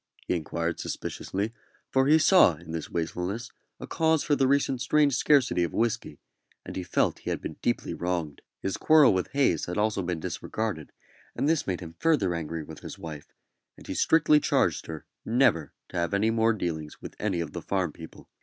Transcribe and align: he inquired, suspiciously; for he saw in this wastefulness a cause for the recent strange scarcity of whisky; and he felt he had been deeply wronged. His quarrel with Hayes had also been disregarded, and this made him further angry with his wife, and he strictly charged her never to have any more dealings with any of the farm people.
he 0.25 0.33
inquired, 0.33 0.79
suspiciously; 0.79 1.53
for 1.91 2.07
he 2.07 2.17
saw 2.17 2.55
in 2.55 2.71
this 2.71 2.89
wastefulness 2.89 3.51
a 3.79 3.85
cause 3.85 4.23
for 4.23 4.35
the 4.35 4.47
recent 4.47 4.81
strange 4.81 5.15
scarcity 5.15 5.63
of 5.63 5.75
whisky; 5.75 6.17
and 6.65 6.75
he 6.75 6.81
felt 6.81 7.19
he 7.19 7.29
had 7.29 7.39
been 7.39 7.57
deeply 7.61 7.93
wronged. 7.93 8.41
His 8.63 8.77
quarrel 8.77 9.13
with 9.13 9.27
Hayes 9.33 9.65
had 9.67 9.77
also 9.77 10.01
been 10.01 10.19
disregarded, 10.19 10.91
and 11.35 11.47
this 11.47 11.67
made 11.67 11.81
him 11.81 11.93
further 11.99 12.33
angry 12.33 12.63
with 12.63 12.79
his 12.79 12.97
wife, 12.97 13.31
and 13.77 13.85
he 13.85 13.93
strictly 13.93 14.39
charged 14.39 14.87
her 14.87 15.05
never 15.23 15.71
to 15.89 15.97
have 15.97 16.15
any 16.15 16.31
more 16.31 16.53
dealings 16.53 16.99
with 16.99 17.13
any 17.19 17.39
of 17.39 17.53
the 17.53 17.61
farm 17.61 17.91
people. 17.93 18.27